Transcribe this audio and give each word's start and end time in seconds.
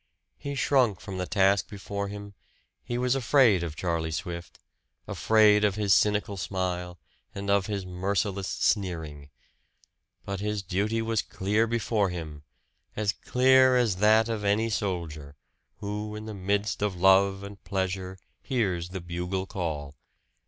He 0.39 0.55
shrunk 0.55 0.99
from 0.99 1.19
the 1.19 1.27
task 1.27 1.69
before 1.69 2.07
him; 2.07 2.33
he 2.83 2.97
was 2.97 3.13
afraid 3.13 3.61
of 3.61 3.75
Charlie 3.75 4.09
Swift, 4.09 4.57
afraid 5.05 5.63
of 5.63 5.75
his 5.75 5.93
cynical 5.93 6.37
smile, 6.37 6.97
and 7.35 7.51
of 7.51 7.67
his 7.67 7.85
merciless 7.85 8.47
sneering. 8.47 9.29
But 10.25 10.39
his 10.39 10.63
duty 10.63 11.03
was 11.03 11.21
clear 11.21 11.67
before 11.67 12.09
him 12.09 12.41
as 12.95 13.11
clear 13.11 13.77
as 13.77 13.97
that 13.97 14.27
of 14.27 14.43
any 14.43 14.71
soldier, 14.71 15.35
who 15.75 16.15
in 16.15 16.25
the 16.25 16.33
midst 16.33 16.81
of 16.81 16.95
love 16.99 17.43
and 17.43 17.63
pleasure 17.63 18.17
hears 18.41 18.89
the 18.89 19.01
bugle 19.01 19.45
call. 19.45 19.93